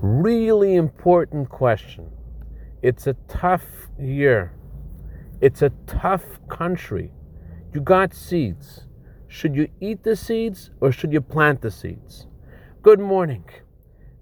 [0.00, 2.08] Really important question.
[2.82, 3.64] It's a tough
[3.98, 4.54] year.
[5.40, 7.10] It's a tough country.
[7.74, 8.84] You got seeds.
[9.26, 12.28] Should you eat the seeds or should you plant the seeds?
[12.80, 13.44] Good morning.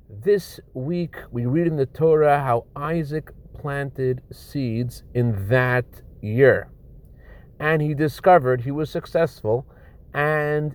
[0.08, 5.84] This week we read in the Torah how Isaac planted seeds in that
[6.22, 6.70] year.
[7.60, 9.66] And he discovered he was successful,
[10.14, 10.74] and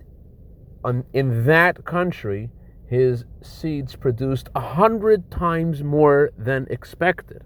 [0.84, 2.50] um, in that country,
[2.92, 7.42] his seeds produced a hundred times more than expected.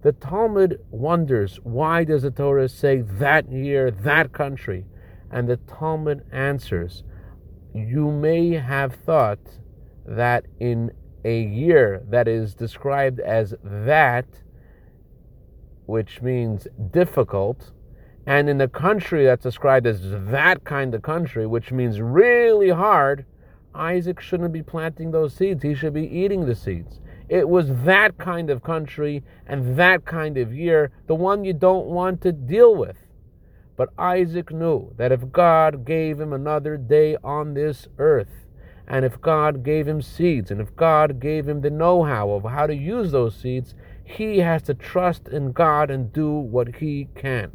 [0.00, 4.86] The Talmud wonders why does the Torah say that year, that country?
[5.30, 7.04] And the Talmud answers,
[7.74, 9.58] you may have thought
[10.06, 10.92] that in
[11.22, 14.40] a year that is described as that,
[15.84, 17.72] which means difficult,
[18.26, 20.00] and in a country that's described as
[20.30, 23.26] that kind of country, which means really hard,
[23.74, 25.62] Isaac shouldn't be planting those seeds.
[25.62, 27.00] He should be eating the seeds.
[27.28, 31.86] It was that kind of country and that kind of year, the one you don't
[31.86, 32.96] want to deal with.
[33.76, 38.46] But Isaac knew that if God gave him another day on this earth,
[38.88, 42.44] and if God gave him seeds, and if God gave him the know how of
[42.44, 47.08] how to use those seeds, he has to trust in God and do what he
[47.14, 47.52] can.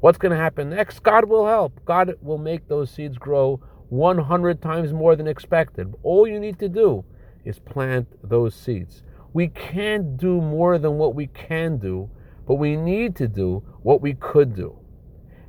[0.00, 1.02] What's going to happen next?
[1.02, 1.84] God will help.
[1.84, 3.60] God will make those seeds grow
[3.92, 5.94] 100 times more than expected.
[6.02, 7.04] All you need to do
[7.44, 9.02] is plant those seeds.
[9.34, 12.08] We can't do more than what we can do,
[12.46, 14.78] but we need to do what we could do.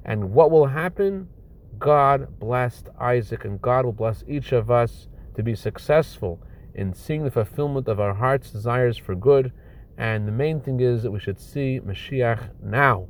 [0.03, 1.29] And what will happen?
[1.79, 6.41] God blessed Isaac, and God will bless each of us to be successful
[6.75, 9.53] in seeing the fulfillment of our heart's desires for good.
[9.97, 13.07] And the main thing is that we should see Mashiach now.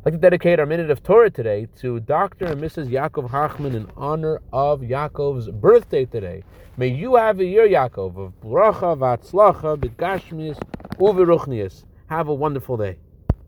[0.00, 2.46] I'd like to dedicate our minute of Torah today to Dr.
[2.46, 2.88] and Mrs.
[2.88, 6.42] Yaakov Hachman in honor of Yaakov's birthday today.
[6.78, 10.58] May you have a year, Yaakov, of bracha, vatzlacha, b'gashmias,
[10.96, 11.84] uveruchnias.
[12.06, 12.96] Have a wonderful day.